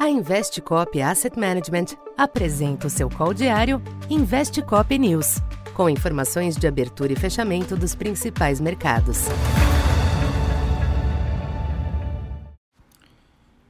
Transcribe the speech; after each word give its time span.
A 0.00 0.08
Investcop 0.08 0.98
Asset 1.02 1.38
Management 1.38 1.94
apresenta 2.16 2.86
o 2.86 2.90
seu 2.90 3.10
call 3.10 3.34
diário 3.34 3.82
Investcop 4.08 4.98
News, 4.98 5.42
com 5.74 5.90
informações 5.90 6.56
de 6.56 6.66
abertura 6.66 7.12
e 7.12 7.16
fechamento 7.16 7.76
dos 7.76 7.94
principais 7.94 8.62
mercados. 8.62 9.26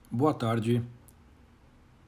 Boa 0.08 0.32
tarde. 0.32 0.80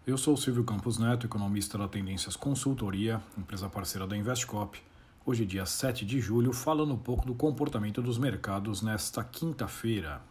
Eu 0.07 0.17
sou 0.17 0.37
Silvio 0.37 0.63
Campos 0.63 0.99
Neto, 0.99 1.27
economista 1.27 1.77
da 1.77 1.89
Tendências 1.89 2.37
Consultoria, 2.37 3.21
empresa 3.37 3.69
parceira 3.69 4.07
da 4.07 4.17
Investcop. 4.17 4.81
Hoje, 5.27 5.45
dia 5.45 5.67
7 5.67 6.07
de 6.07 6.21
julho, 6.21 6.53
falando 6.53 6.95
um 6.95 6.99
pouco 6.99 7.27
do 7.27 7.35
comportamento 7.35 8.01
dos 8.01 8.19
mercados 8.19 8.83
nesta 8.83 9.25
quinta-feira. 9.25 10.23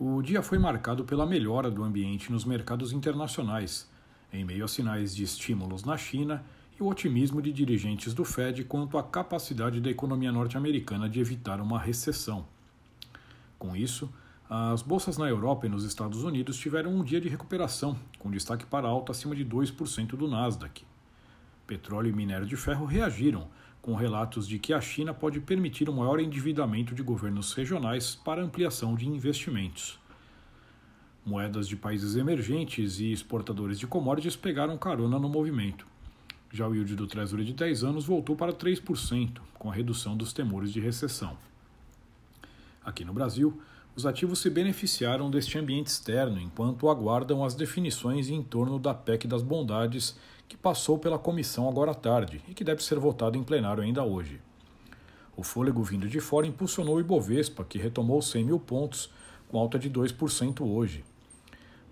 O 0.00 0.22
dia 0.22 0.42
foi 0.42 0.60
marcado 0.60 1.04
pela 1.04 1.26
melhora 1.26 1.68
do 1.68 1.82
ambiente 1.82 2.30
nos 2.30 2.44
mercados 2.44 2.92
internacionais, 2.92 3.90
em 4.32 4.44
meio 4.44 4.64
a 4.64 4.68
sinais 4.68 5.12
de 5.12 5.24
estímulos 5.24 5.82
na 5.82 5.96
China 5.96 6.44
e 6.78 6.82
o 6.84 6.86
otimismo 6.86 7.42
de 7.42 7.52
dirigentes 7.52 8.14
do 8.14 8.24
Fed 8.24 8.62
quanto 8.62 8.96
à 8.96 9.02
capacidade 9.02 9.80
da 9.80 9.90
economia 9.90 10.30
norte-americana 10.30 11.08
de 11.08 11.18
evitar 11.18 11.60
uma 11.60 11.80
recessão. 11.80 12.46
Com 13.58 13.74
isso, 13.74 14.08
as 14.48 14.82
bolsas 14.82 15.18
na 15.18 15.28
Europa 15.28 15.66
e 15.66 15.68
nos 15.68 15.82
Estados 15.82 16.22
Unidos 16.22 16.56
tiveram 16.56 16.94
um 16.94 17.02
dia 17.02 17.20
de 17.20 17.28
recuperação, 17.28 17.98
com 18.20 18.30
destaque 18.30 18.66
para 18.66 18.86
alta 18.86 19.10
acima 19.10 19.34
de 19.34 19.44
2% 19.44 20.10
do 20.10 20.28
Nasdaq. 20.28 20.86
Petróleo 21.66 22.10
e 22.10 22.12
minério 22.12 22.46
de 22.46 22.56
ferro 22.56 22.86
reagiram, 22.86 23.48
com 23.88 23.94
relatos 23.94 24.46
de 24.46 24.58
que 24.58 24.74
a 24.74 24.82
China 24.82 25.14
pode 25.14 25.40
permitir 25.40 25.88
um 25.88 25.94
maior 25.94 26.20
endividamento 26.20 26.94
de 26.94 27.02
governos 27.02 27.54
regionais 27.54 28.14
para 28.14 28.42
ampliação 28.42 28.94
de 28.94 29.08
investimentos. 29.08 29.98
Moedas 31.24 31.66
de 31.66 31.74
países 31.74 32.14
emergentes 32.14 33.00
e 33.00 33.10
exportadores 33.10 33.78
de 33.78 33.86
commodities 33.86 34.36
pegaram 34.36 34.76
carona 34.76 35.18
no 35.18 35.26
movimento. 35.26 35.86
Já 36.52 36.68
o 36.68 36.74
yield 36.74 36.96
do 36.96 37.06
Treasury 37.06 37.46
de 37.46 37.54
10 37.54 37.82
anos 37.82 38.04
voltou 38.04 38.36
para 38.36 38.52
3%, 38.52 39.40
com 39.54 39.70
a 39.70 39.74
redução 39.74 40.18
dos 40.18 40.34
temores 40.34 40.70
de 40.70 40.80
recessão. 40.80 41.38
Aqui 42.84 43.06
no 43.06 43.14
Brasil, 43.14 43.58
os 43.98 44.06
ativos 44.06 44.38
se 44.38 44.48
beneficiaram 44.48 45.28
deste 45.28 45.58
ambiente 45.58 45.88
externo 45.88 46.40
enquanto 46.40 46.88
aguardam 46.88 47.44
as 47.44 47.56
definições 47.56 48.28
em 48.28 48.40
torno 48.44 48.78
da 48.78 48.94
PEC 48.94 49.26
das 49.26 49.42
bondades 49.42 50.16
que 50.46 50.56
passou 50.56 51.00
pela 51.00 51.18
comissão 51.18 51.68
agora 51.68 51.90
à 51.90 51.94
tarde 51.94 52.40
e 52.46 52.54
que 52.54 52.62
deve 52.62 52.80
ser 52.80 52.96
votado 53.00 53.36
em 53.36 53.42
plenário 53.42 53.82
ainda 53.82 54.04
hoje. 54.04 54.40
O 55.36 55.42
fôlego 55.42 55.82
vindo 55.82 56.08
de 56.08 56.20
fora 56.20 56.46
impulsionou 56.46 56.94
o 56.94 57.00
Ibovespa, 57.00 57.64
que 57.64 57.76
retomou 57.76 58.22
100 58.22 58.44
mil 58.44 58.60
pontos, 58.60 59.10
com 59.48 59.58
alta 59.58 59.76
de 59.80 59.90
2% 59.90 60.60
hoje. 60.60 61.04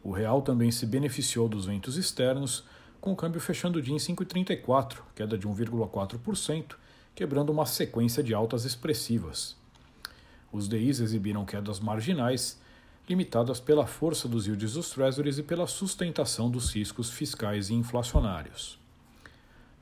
O 0.01 0.13
real 0.13 0.43
também 0.43 0.71
se 0.71 0.87
beneficiou 0.87 1.49
dos 1.49 1.67
ventos 1.67 1.97
externos, 1.97 2.63
com 3.01 3.15
o 3.15 3.17
câmbio 3.17 3.41
fechando 3.41 3.81
o 3.81 3.83
dia 3.83 3.97
em 3.97 3.99
5,34, 3.99 4.99
queda 5.13 5.37
de 5.37 5.49
1,4%, 5.49 6.77
quebrando 7.17 7.51
uma 7.51 7.67
sequência 7.67 8.23
de 8.23 8.33
altas 8.33 8.65
expressivas. 8.65 9.57
Os 10.57 10.67
DIs 10.67 11.01
exibiram 11.01 11.45
quedas 11.45 11.79
marginais, 11.81 12.59
limitadas 13.07 13.61
pela 13.61 13.87
força 13.87 14.27
dos 14.27 14.47
yields 14.47 14.73
dos 14.73 14.89
treasuries 14.89 15.37
e 15.37 15.43
pela 15.43 15.67
sustentação 15.67 16.51
dos 16.51 16.75
riscos 16.75 17.11
fiscais 17.11 17.69
e 17.69 17.75
inflacionários. 17.75 18.79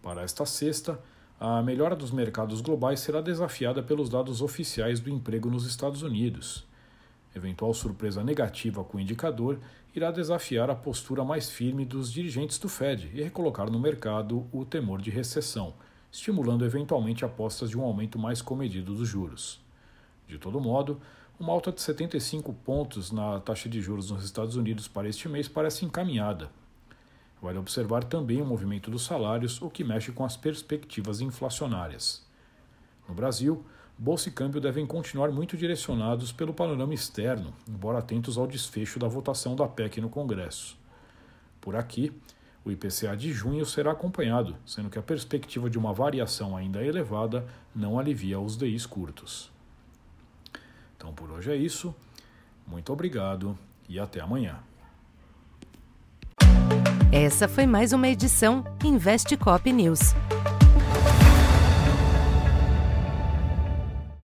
Para 0.02 0.22
esta 0.22 0.44
sexta, 0.44 0.98
a 1.38 1.62
melhora 1.62 1.94
dos 1.94 2.10
mercados 2.10 2.60
globais 2.60 2.98
será 2.98 3.20
desafiada 3.20 3.84
pelos 3.84 4.08
dados 4.08 4.42
oficiais 4.42 4.98
do 4.98 5.08
emprego 5.08 5.48
nos 5.48 5.64
Estados 5.64 6.02
Unidos. 6.02 6.66
Eventual 7.36 7.72
surpresa 7.72 8.24
negativa 8.24 8.82
com 8.82 8.98
o 8.98 9.00
indicador 9.00 9.60
irá 9.94 10.10
desafiar 10.10 10.70
a 10.70 10.74
postura 10.74 11.22
mais 11.22 11.48
firme 11.48 11.84
dos 11.84 12.12
dirigentes 12.12 12.58
do 12.58 12.68
Fed 12.68 13.12
e 13.14 13.22
recolocar 13.22 13.70
no 13.70 13.78
mercado 13.78 14.44
o 14.50 14.64
temor 14.64 15.00
de 15.00 15.10
recessão, 15.10 15.72
estimulando 16.10 16.64
eventualmente 16.64 17.24
apostas 17.24 17.70
de 17.70 17.78
um 17.78 17.84
aumento 17.84 18.18
mais 18.18 18.42
comedido 18.42 18.92
dos 18.92 19.08
juros. 19.08 19.62
De 20.26 20.38
todo 20.38 20.60
modo, 20.60 21.00
uma 21.38 21.52
alta 21.52 21.72
de 21.72 21.80
75 21.80 22.52
pontos 22.52 23.10
na 23.10 23.40
taxa 23.40 23.68
de 23.68 23.80
juros 23.80 24.10
nos 24.10 24.24
Estados 24.24 24.56
Unidos 24.56 24.86
para 24.86 25.08
este 25.08 25.28
mês 25.28 25.48
parece 25.48 25.84
encaminhada. 25.84 26.50
Vale 27.42 27.58
observar 27.58 28.04
também 28.04 28.40
o 28.40 28.46
movimento 28.46 28.90
dos 28.90 29.04
salários, 29.04 29.60
o 29.60 29.68
que 29.68 29.84
mexe 29.84 30.12
com 30.12 30.24
as 30.24 30.36
perspectivas 30.36 31.20
inflacionárias. 31.20 32.24
No 33.08 33.14
Brasil, 33.14 33.64
bolsa 33.98 34.28
e 34.28 34.32
câmbio 34.32 34.60
devem 34.60 34.86
continuar 34.86 35.30
muito 35.30 35.56
direcionados 35.56 36.32
pelo 36.32 36.54
panorama 36.54 36.94
externo, 36.94 37.52
embora 37.68 37.98
atentos 37.98 38.38
ao 38.38 38.46
desfecho 38.46 38.98
da 38.98 39.08
votação 39.08 39.54
da 39.54 39.68
PEC 39.68 40.00
no 40.00 40.08
Congresso. 40.08 40.78
Por 41.60 41.76
aqui, 41.76 42.12
o 42.64 42.70
IPCA 42.70 43.14
de 43.14 43.32
junho 43.32 43.66
será 43.66 43.92
acompanhado, 43.92 44.56
sendo 44.64 44.88
que 44.88 44.98
a 44.98 45.02
perspectiva 45.02 45.68
de 45.68 45.76
uma 45.76 45.92
variação 45.92 46.56
ainda 46.56 46.82
elevada 46.82 47.46
não 47.74 47.98
alivia 47.98 48.40
os 48.40 48.56
DIs 48.56 48.86
curtos. 48.86 49.53
Então 51.04 51.12
por 51.12 51.30
hoje 51.30 51.52
é 51.52 51.56
isso. 51.56 51.94
Muito 52.66 52.90
obrigado 52.90 53.58
e 53.86 54.00
até 54.00 54.20
amanhã. 54.20 54.56
Essa 57.12 57.46
foi 57.46 57.66
mais 57.66 57.92
uma 57.92 58.08
edição 58.08 58.64
Investe 58.82 59.36
Cop 59.36 59.70
News. 59.70 60.14